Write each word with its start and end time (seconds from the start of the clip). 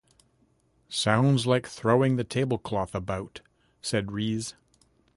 "Sounds 0.89 1.45
like 1.45 1.67
throwing 1.67 2.15
the 2.15 2.23
tablecloth 2.23 2.95
about," 2.95 3.41
said 3.83 4.11
Rees. 4.11 4.55